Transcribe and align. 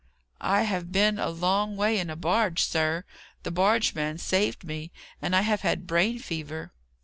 "I 0.43 0.63
have 0.63 0.91
been 0.91 1.19
a 1.19 1.29
long 1.29 1.77
way 1.77 1.99
in 1.99 2.09
a 2.09 2.15
barge, 2.15 2.63
sir. 2.63 3.03
The 3.43 3.51
barge 3.51 3.93
man 3.93 4.17
saved 4.17 4.63
me. 4.63 4.91
And 5.21 5.35
I 5.35 5.41
have 5.41 5.61
had 5.61 5.85
brain 5.85 6.17
fever." 6.17 6.73